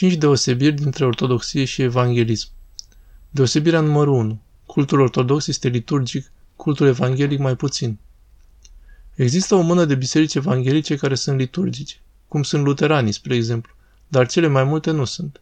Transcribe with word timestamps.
5 0.00 0.14
deosebiri 0.14 0.74
dintre 0.74 1.04
ortodoxie 1.04 1.64
și 1.64 1.82
evanghelism. 1.82 2.48
Deosebirea 3.30 3.80
numărul 3.80 4.14
1. 4.14 4.40
Cultul 4.66 5.00
ortodox 5.00 5.46
este 5.46 5.68
liturgic, 5.68 6.32
cultul 6.56 6.86
evanghelic 6.86 7.38
mai 7.38 7.56
puțin. 7.56 7.98
Există 9.14 9.54
o 9.54 9.60
mână 9.60 9.84
de 9.84 9.94
biserici 9.94 10.34
evanghelice 10.34 10.96
care 10.96 11.14
sunt 11.14 11.38
liturgice, 11.38 11.96
cum 12.28 12.42
sunt 12.42 12.64
luteranii, 12.64 13.12
spre 13.12 13.34
exemplu, 13.34 13.72
dar 14.08 14.26
cele 14.28 14.46
mai 14.46 14.64
multe 14.64 14.90
nu 14.90 15.04
sunt. 15.04 15.40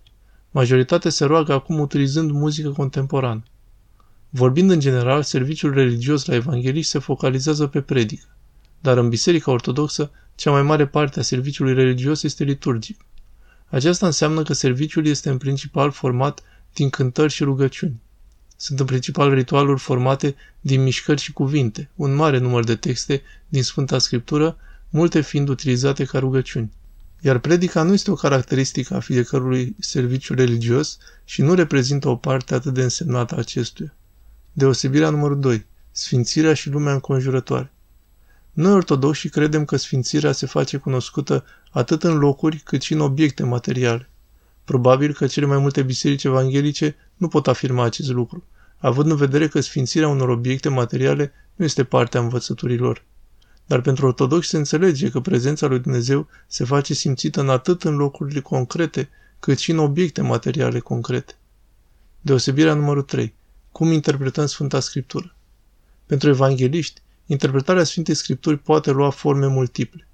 Majoritatea 0.51 1.11
se 1.11 1.25
roagă 1.25 1.53
acum 1.53 1.79
utilizând 1.79 2.31
muzică 2.31 2.71
contemporană. 2.71 3.43
Vorbind 4.29 4.71
în 4.71 4.81
general, 4.81 5.23
serviciul 5.23 5.73
religios 5.73 6.25
la 6.25 6.35
evangeliști 6.35 6.91
se 6.91 6.99
focalizează 6.99 7.67
pe 7.67 7.81
predică, 7.81 8.37
dar 8.81 8.97
în 8.97 9.09
Biserica 9.09 9.51
Ortodoxă, 9.51 10.11
cea 10.35 10.51
mai 10.51 10.63
mare 10.63 10.87
parte 10.87 11.19
a 11.19 11.23
serviciului 11.23 11.75
religios 11.75 12.23
este 12.23 12.45
liturgic. 12.45 13.01
Aceasta 13.69 14.07
înseamnă 14.07 14.43
că 14.43 14.53
serviciul 14.53 15.07
este 15.07 15.29
în 15.29 15.39
principal 15.39 15.91
format 15.91 16.43
din 16.74 16.91
cântări 16.91 17.33
și 17.33 17.45
rugăciuni. 17.45 18.01
Sunt 18.56 18.80
în 18.80 18.87
principal 18.87 19.34
ritualuri 19.34 19.80
formate 19.80 20.34
din 20.60 20.83
mișcări 20.83 21.20
și 21.20 21.33
cuvinte, 21.33 21.91
un 21.95 22.15
mare 22.15 22.38
număr 22.38 22.65
de 22.65 22.74
texte 22.74 23.23
din 23.48 23.62
Sfânta 23.62 23.98
Scriptură, 23.98 24.57
multe 24.91 25.20
fiind 25.20 25.48
utilizate 25.48 26.05
ca 26.05 26.19
rugăciuni. 26.19 26.73
Iar 27.20 27.38
predica 27.38 27.83
nu 27.83 27.93
este 27.93 28.10
o 28.10 28.15
caracteristică 28.15 28.95
a 28.95 29.01
fiecărui 29.01 29.77
serviciu 29.79 30.35
religios 30.35 30.98
și 31.24 31.43
nu 31.43 31.55
reprezintă 31.55 32.09
o 32.09 32.16
parte 32.16 32.55
atât 32.55 32.74
de 32.74 32.82
însemnată 32.82 33.35
a 33.35 33.38
acestuia. 33.38 33.95
Deosebirea 34.52 35.10
numărul 35.10 35.41
2. 35.41 35.66
Sfințirea 35.91 36.55
și 36.55 36.71
lumea 36.71 36.93
înconjurătoare. 36.93 37.73
Noi 38.59 38.73
ortodoxi 38.73 39.29
credem 39.29 39.65
că 39.65 39.77
sfințirea 39.77 40.33
se 40.33 40.47
face 40.47 40.77
cunoscută 40.77 41.45
atât 41.71 42.03
în 42.03 42.19
locuri 42.19 42.57
cât 42.57 42.83
și 42.83 42.93
în 42.93 43.01
obiecte 43.01 43.43
materiale. 43.43 44.09
Probabil 44.65 45.12
că 45.12 45.27
cele 45.27 45.47
mai 45.47 45.59
multe 45.59 45.83
biserici 45.83 46.25
evanghelice 46.25 46.97
nu 47.16 47.29
pot 47.29 47.47
afirma 47.47 47.85
acest 47.85 48.09
lucru, 48.09 48.45
având 48.79 49.10
în 49.10 49.16
vedere 49.16 49.49
că 49.49 49.60
sfințirea 49.60 50.09
unor 50.09 50.29
obiecte 50.29 50.69
materiale 50.69 51.32
nu 51.55 51.65
este 51.65 51.85
partea 51.85 52.21
învățăturilor. 52.21 53.05
Dar 53.66 53.80
pentru 53.80 54.07
ortodoxi 54.07 54.51
se 54.51 54.57
înțelege 54.57 55.10
că 55.10 55.21
prezența 55.21 55.66
lui 55.66 55.79
Dumnezeu 55.79 56.29
se 56.47 56.65
face 56.65 56.95
simțită 56.95 57.41
în 57.41 57.49
atât 57.49 57.85
în 57.85 57.97
locurile 57.97 58.41
concrete, 58.41 59.09
cât 59.41 59.59
și 59.59 59.71
în 59.71 59.79
obiecte 59.79 60.23
materiale 60.23 60.79
concrete. 60.79 61.35
Deosebirea 62.21 62.75
numărul 62.75 63.02
3. 63.02 63.35
Cum 63.73 63.93
interpretăm 63.93 64.47
Sfânta 64.47 64.81
Scriptură? 64.81 65.34
Pentru 66.06 66.28
evangeliști, 66.28 67.03
interpretarea 67.31 67.84
Sfintei 67.84 68.15
Scripturi 68.15 68.59
poate 68.59 68.91
lua 68.91 69.10
forme 69.10 69.47
multiple. 69.47 70.06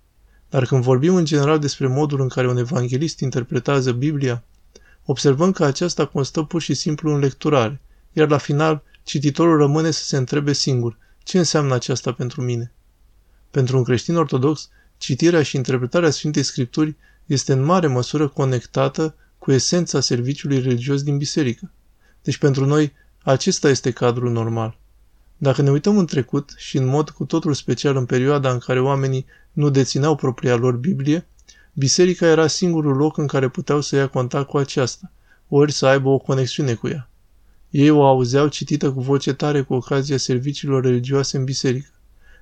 Dar 0.50 0.66
când 0.66 0.82
vorbim 0.82 1.14
în 1.14 1.24
general 1.24 1.58
despre 1.58 1.86
modul 1.86 2.20
în 2.20 2.28
care 2.28 2.48
un 2.48 2.56
evanghelist 2.56 3.20
interpretează 3.20 3.92
Biblia, 3.92 4.44
observăm 5.04 5.52
că 5.52 5.64
aceasta 5.64 6.06
constă 6.06 6.42
pur 6.42 6.60
și 6.60 6.74
simplu 6.74 7.14
în 7.14 7.18
lecturare, 7.18 7.80
iar 8.12 8.28
la 8.28 8.38
final 8.38 8.82
cititorul 9.02 9.56
rămâne 9.56 9.90
să 9.90 10.04
se 10.04 10.16
întrebe 10.16 10.52
singur 10.52 10.98
ce 11.22 11.38
înseamnă 11.38 11.74
aceasta 11.74 12.12
pentru 12.12 12.42
mine. 12.42 12.72
Pentru 13.50 13.76
un 13.76 13.84
creștin 13.84 14.16
ortodox, 14.16 14.68
citirea 14.96 15.42
și 15.42 15.56
interpretarea 15.56 16.10
Sfintei 16.10 16.42
Scripturi 16.42 16.96
este 17.26 17.52
în 17.52 17.62
mare 17.62 17.86
măsură 17.86 18.28
conectată 18.28 19.14
cu 19.38 19.52
esența 19.52 20.00
serviciului 20.00 20.60
religios 20.60 21.02
din 21.02 21.16
biserică. 21.16 21.70
Deci 22.22 22.36
pentru 22.36 22.66
noi, 22.66 22.92
acesta 23.22 23.68
este 23.68 23.90
cadrul 23.90 24.30
normal. 24.30 24.78
Dacă 25.44 25.62
ne 25.62 25.70
uităm 25.70 25.98
în 25.98 26.06
trecut 26.06 26.54
și 26.56 26.76
în 26.76 26.86
mod 26.86 27.10
cu 27.10 27.24
totul 27.24 27.54
special 27.54 27.96
în 27.96 28.06
perioada 28.06 28.50
în 28.52 28.58
care 28.58 28.80
oamenii 28.80 29.26
nu 29.52 29.70
dețineau 29.70 30.16
propria 30.16 30.56
lor 30.56 30.76
Biblie, 30.76 31.26
biserica 31.72 32.26
era 32.26 32.46
singurul 32.46 32.96
loc 32.96 33.18
în 33.18 33.26
care 33.26 33.48
puteau 33.48 33.80
să 33.80 33.96
ia 33.96 34.06
contact 34.06 34.48
cu 34.48 34.56
aceasta, 34.56 35.12
ori 35.48 35.72
să 35.72 35.86
aibă 35.86 36.08
o 36.08 36.18
conexiune 36.18 36.74
cu 36.74 36.88
ea. 36.88 37.10
Ei 37.70 37.90
o 37.90 38.04
auzeau 38.04 38.48
citită 38.48 38.92
cu 38.92 39.00
voce 39.00 39.32
tare 39.32 39.62
cu 39.62 39.74
ocazia 39.74 40.16
serviciilor 40.16 40.82
religioase 40.82 41.36
în 41.36 41.44
biserică. 41.44 41.90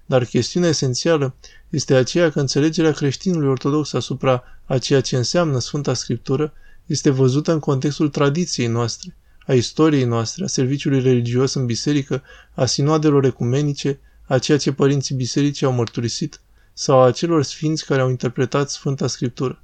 Dar 0.06 0.24
chestiunea 0.24 0.68
esențială 0.68 1.34
este 1.68 1.94
aceea 1.94 2.30
că 2.30 2.40
înțelegerea 2.40 2.92
creștinului 2.92 3.48
ortodox 3.48 3.92
asupra 3.92 4.42
a 4.64 4.78
ceea 4.78 5.00
ce 5.00 5.16
înseamnă 5.16 5.58
Sfânta 5.58 5.94
Scriptură 5.94 6.52
este 6.86 7.10
văzută 7.10 7.52
în 7.52 7.58
contextul 7.58 8.08
tradiției 8.08 8.66
noastre, 8.66 9.16
a 9.52 9.54
istoriei 9.54 10.04
noastre, 10.04 10.44
a 10.44 10.46
serviciului 10.46 11.00
religios 11.00 11.54
în 11.54 11.66
biserică, 11.66 12.22
a 12.54 12.64
sinoadelor 12.64 13.24
ecumenice, 13.24 14.00
a 14.26 14.38
ceea 14.38 14.58
ce 14.58 14.72
părinții 14.72 15.14
bisericii 15.14 15.66
au 15.66 15.72
mărturisit 15.72 16.40
sau 16.72 16.98
a 16.98 17.06
acelor 17.06 17.42
sfinți 17.42 17.86
care 17.86 18.00
au 18.00 18.08
interpretat 18.08 18.70
Sfânta 18.70 19.06
Scriptură. 19.06 19.62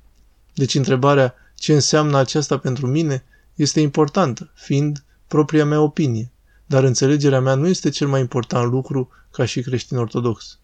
Deci 0.54 0.74
întrebarea 0.74 1.34
ce 1.54 1.72
înseamnă 1.74 2.18
aceasta 2.18 2.58
pentru 2.58 2.86
mine 2.86 3.24
este 3.54 3.80
importantă, 3.80 4.50
fiind 4.54 5.04
propria 5.26 5.64
mea 5.64 5.80
opinie, 5.80 6.30
dar 6.66 6.84
înțelegerea 6.84 7.40
mea 7.40 7.54
nu 7.54 7.66
este 7.66 7.88
cel 7.88 8.08
mai 8.08 8.20
important 8.20 8.70
lucru 8.70 9.08
ca 9.32 9.44
și 9.44 9.62
creștin 9.62 9.96
ortodox. 9.96 10.58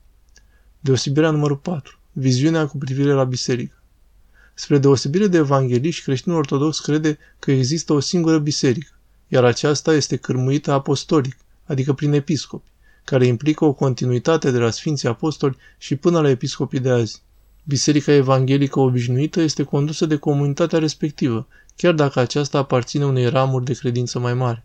Deosebirea 0.81 1.31
numărul 1.31 1.57
4. 1.57 1.99
Viziunea 2.13 2.67
cu 2.67 2.79
privire 2.79 3.13
la 3.13 3.25
biserică. 3.25 3.83
Spre 4.55 4.79
deosebire 4.79 5.27
de 5.27 5.37
evangeliști, 5.37 6.03
creștinul 6.03 6.39
ortodox 6.39 6.81
crede 6.81 7.19
că 7.39 7.51
există 7.51 7.93
o 7.93 8.01
singură 8.01 8.39
biserică, 8.39 8.95
iar 9.35 9.45
aceasta 9.45 9.95
este 9.95 10.17
cârmuită 10.17 10.73
apostolic, 10.73 11.37
adică 11.65 11.93
prin 11.93 12.13
episcopi, 12.13 12.71
care 13.05 13.27
implică 13.27 13.65
o 13.65 13.73
continuitate 13.73 14.51
de 14.51 14.59
la 14.59 14.71
Sfinții 14.71 15.09
Apostoli 15.09 15.57
și 15.79 15.97
până 15.97 16.21
la 16.21 16.29
episcopii 16.29 16.81
de 16.81 16.91
azi. 16.91 17.23
Biserica 17.65 18.13
evanghelică 18.13 18.81
obișnuită 18.81 19.41
este 19.41 19.63
condusă 19.63 20.07
de 20.07 20.17
comunitatea 20.17 20.79
respectivă, 20.79 21.47
chiar 21.77 21.93
dacă 21.93 22.21
aceasta 22.21 22.59
aparține 22.59 23.05
unei 23.05 23.29
ramuri 23.29 23.65
de 23.65 23.73
credință 23.73 24.19
mai 24.19 24.35
mare. 24.35 24.65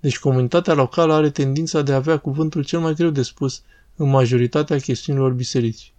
Deci 0.00 0.18
comunitatea 0.18 0.74
locală 0.74 1.12
are 1.12 1.30
tendința 1.30 1.82
de 1.82 1.92
a 1.92 1.96
avea 1.96 2.18
cuvântul 2.18 2.64
cel 2.64 2.80
mai 2.80 2.94
greu 2.94 3.10
de 3.10 3.22
spus 3.22 3.62
în 3.96 4.08
majoritatea 4.08 4.78
chestiunilor 4.78 5.32
biserici. 5.32 5.92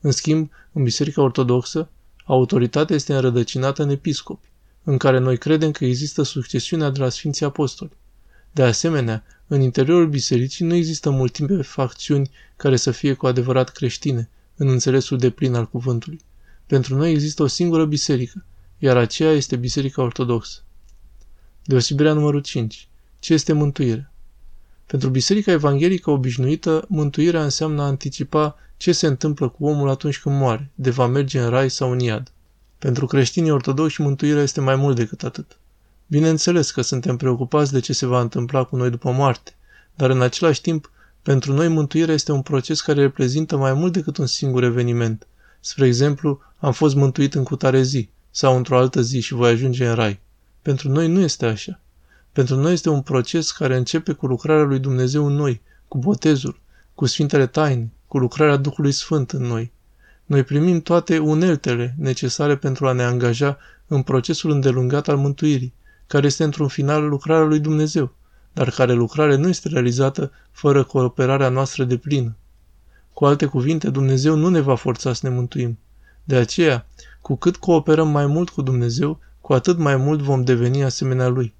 În 0.00 0.10
schimb, 0.10 0.50
în 0.72 0.82
Biserica 0.82 1.22
Ortodoxă, 1.22 1.88
autoritatea 2.24 2.96
este 2.96 3.14
înrădăcinată 3.14 3.82
în 3.82 3.88
episcopi, 3.88 4.47
în 4.90 4.98
care 4.98 5.18
noi 5.18 5.38
credem 5.38 5.70
că 5.70 5.84
există 5.84 6.22
succesiunea 6.22 6.90
de 6.90 7.00
la 7.00 7.08
Sfinții 7.08 7.44
Apostoli. 7.44 7.90
De 8.52 8.62
asemenea, 8.62 9.24
în 9.46 9.60
interiorul 9.60 10.08
bisericii 10.08 10.64
nu 10.64 10.74
există 10.74 11.10
multime 11.10 11.62
facțiuni 11.62 12.30
care 12.56 12.76
să 12.76 12.90
fie 12.90 13.12
cu 13.12 13.26
adevărat 13.26 13.68
creștine, 13.68 14.28
în 14.56 14.68
înțelesul 14.68 15.18
de 15.18 15.30
plin 15.30 15.54
al 15.54 15.68
cuvântului. 15.68 16.20
Pentru 16.66 16.96
noi 16.96 17.10
există 17.10 17.42
o 17.42 17.46
singură 17.46 17.84
biserică, 17.84 18.44
iar 18.78 18.96
aceea 18.96 19.30
este 19.30 19.56
Biserica 19.56 20.02
Ortodoxă. 20.02 20.62
Deosebirea 21.64 22.12
numărul 22.12 22.40
5. 22.40 22.88
Ce 23.18 23.32
este 23.32 23.52
mântuirea? 23.52 24.12
Pentru 24.86 25.08
Biserica 25.08 25.52
Evanghelică 25.52 26.10
obișnuită, 26.10 26.84
mântuirea 26.88 27.42
înseamnă 27.42 27.82
a 27.82 27.86
anticipa 27.86 28.56
ce 28.76 28.92
se 28.92 29.06
întâmplă 29.06 29.48
cu 29.48 29.66
omul 29.66 29.88
atunci 29.88 30.18
când 30.18 30.38
moare, 30.38 30.70
de 30.74 30.90
va 30.90 31.06
merge 31.06 31.40
în 31.40 31.48
rai 31.48 31.70
sau 31.70 31.90
în 31.90 31.98
iad. 31.98 32.32
Pentru 32.78 33.06
creștinii 33.06 33.50
ortodoxi, 33.50 34.00
mântuirea 34.00 34.42
este 34.42 34.60
mai 34.60 34.76
mult 34.76 34.96
decât 34.96 35.22
atât. 35.22 35.56
Bineînțeles 36.06 36.70
că 36.70 36.82
suntem 36.82 37.16
preocupați 37.16 37.72
de 37.72 37.80
ce 37.80 37.92
se 37.92 38.06
va 38.06 38.20
întâmpla 38.20 38.64
cu 38.64 38.76
noi 38.76 38.90
după 38.90 39.10
moarte, 39.10 39.56
dar 39.94 40.10
în 40.10 40.22
același 40.22 40.60
timp, 40.60 40.90
pentru 41.22 41.52
noi 41.52 41.68
mântuirea 41.68 42.14
este 42.14 42.32
un 42.32 42.42
proces 42.42 42.80
care 42.80 43.00
reprezintă 43.00 43.56
mai 43.56 43.72
mult 43.72 43.92
decât 43.92 44.16
un 44.16 44.26
singur 44.26 44.62
eveniment. 44.62 45.26
Spre 45.60 45.86
exemplu, 45.86 46.40
am 46.58 46.72
fost 46.72 46.94
mântuit 46.94 47.34
în 47.34 47.44
cutare 47.44 47.82
zi 47.82 48.08
sau 48.30 48.56
într-o 48.56 48.78
altă 48.78 49.02
zi 49.02 49.20
și 49.20 49.34
voi 49.34 49.50
ajunge 49.50 49.88
în 49.88 49.94
rai. 49.94 50.20
Pentru 50.62 50.90
noi 50.90 51.08
nu 51.08 51.20
este 51.20 51.46
așa. 51.46 51.80
Pentru 52.32 52.56
noi 52.56 52.72
este 52.72 52.88
un 52.88 53.02
proces 53.02 53.50
care 53.50 53.76
începe 53.76 54.12
cu 54.12 54.26
lucrarea 54.26 54.64
lui 54.64 54.78
Dumnezeu 54.78 55.26
în 55.26 55.32
noi, 55.32 55.60
cu 55.88 55.98
botezul, 55.98 56.60
cu 56.94 57.06
sfintele 57.06 57.46
taine, 57.46 57.90
cu 58.06 58.18
lucrarea 58.18 58.56
Duhului 58.56 58.92
Sfânt 58.92 59.30
în 59.30 59.42
noi. 59.42 59.72
Noi 60.28 60.42
primim 60.42 60.80
toate 60.80 61.18
uneltele 61.18 61.94
necesare 61.98 62.56
pentru 62.56 62.86
a 62.86 62.92
ne 62.92 63.02
angaja 63.02 63.58
în 63.86 64.02
procesul 64.02 64.50
îndelungat 64.50 65.08
al 65.08 65.16
mântuirii, 65.16 65.74
care 66.06 66.26
este 66.26 66.44
într-un 66.44 66.68
final 66.68 67.08
lucrarea 67.08 67.44
lui 67.44 67.58
Dumnezeu, 67.58 68.14
dar 68.52 68.70
care 68.70 68.92
lucrare 68.92 69.36
nu 69.36 69.48
este 69.48 69.68
realizată 69.68 70.32
fără 70.50 70.84
cooperarea 70.84 71.48
noastră 71.48 71.84
de 71.84 71.96
plină. 71.96 72.36
Cu 73.12 73.24
alte 73.24 73.46
cuvinte, 73.46 73.90
Dumnezeu 73.90 74.36
nu 74.36 74.48
ne 74.48 74.60
va 74.60 74.74
forța 74.74 75.12
să 75.12 75.28
ne 75.28 75.34
mântuim. 75.34 75.78
De 76.24 76.36
aceea, 76.36 76.86
cu 77.20 77.36
cât 77.36 77.56
cooperăm 77.56 78.08
mai 78.08 78.26
mult 78.26 78.48
cu 78.48 78.62
Dumnezeu, 78.62 79.18
cu 79.40 79.52
atât 79.52 79.78
mai 79.78 79.96
mult 79.96 80.20
vom 80.20 80.44
deveni 80.44 80.84
asemenea 80.84 81.28
Lui. 81.28 81.54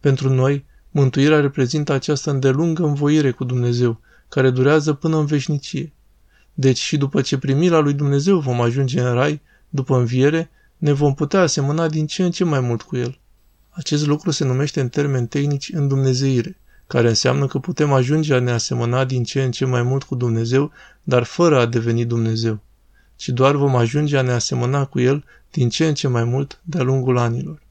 Pentru 0.00 0.28
noi, 0.28 0.64
mântuirea 0.90 1.40
reprezintă 1.40 1.92
această 1.92 2.30
îndelungă 2.30 2.84
învoire 2.84 3.30
cu 3.30 3.44
Dumnezeu, 3.44 4.00
care 4.28 4.50
durează 4.50 4.92
până 4.92 5.16
în 5.16 5.26
veșnicie. 5.26 5.92
Deci 6.60 6.78
și 6.78 6.96
după 6.96 7.20
ce 7.20 7.38
primila 7.38 7.78
lui 7.78 7.92
Dumnezeu 7.92 8.38
vom 8.38 8.60
ajunge 8.60 9.00
în 9.00 9.14
rai, 9.14 9.40
după 9.68 9.96
înviere, 9.96 10.50
ne 10.76 10.92
vom 10.92 11.14
putea 11.14 11.40
asemăna 11.40 11.88
din 11.88 12.06
ce 12.06 12.24
în 12.24 12.30
ce 12.30 12.44
mai 12.44 12.60
mult 12.60 12.82
cu 12.82 12.96
El. 12.96 13.18
Acest 13.70 14.06
lucru 14.06 14.30
se 14.30 14.44
numește 14.44 14.80
în 14.80 14.88
termeni 14.88 15.28
tehnici 15.28 15.72
îndumnezeire, 15.72 16.56
care 16.86 17.08
înseamnă 17.08 17.46
că 17.46 17.58
putem 17.58 17.92
ajunge 17.92 18.34
a 18.34 18.40
ne 18.40 18.50
asemăna 18.50 19.04
din 19.04 19.24
ce 19.24 19.42
în 19.42 19.50
ce 19.50 19.64
mai 19.64 19.82
mult 19.82 20.02
cu 20.02 20.14
Dumnezeu, 20.14 20.72
dar 21.02 21.22
fără 21.22 21.58
a 21.58 21.66
deveni 21.66 22.04
Dumnezeu, 22.04 22.60
ci 23.16 23.28
doar 23.28 23.54
vom 23.54 23.76
ajunge 23.76 24.18
a 24.18 24.22
ne 24.22 24.32
asemăna 24.32 24.84
cu 24.84 25.00
El 25.00 25.24
din 25.50 25.68
ce 25.68 25.86
în 25.86 25.94
ce 25.94 26.08
mai 26.08 26.24
mult 26.24 26.60
de-a 26.64 26.82
lungul 26.82 27.18
anilor. 27.18 27.62